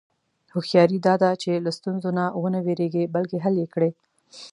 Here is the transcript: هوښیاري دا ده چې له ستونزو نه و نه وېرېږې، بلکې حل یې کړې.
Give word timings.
هوښیاري 0.53 0.97
دا 1.07 1.13
ده 1.21 1.29
چې 1.41 1.51
له 1.65 1.71
ستونزو 1.77 2.09
نه 2.17 2.25
و 2.39 2.43
نه 2.53 2.59
وېرېږې، 2.65 3.03
بلکې 3.15 3.37
حل 3.43 3.55
یې 3.61 3.67
کړې. 3.73 3.89